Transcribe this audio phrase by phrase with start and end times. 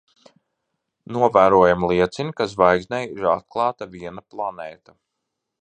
[1.17, 4.99] Novērojumi liecina, ka zvaigznei ir atklāta viena planēta.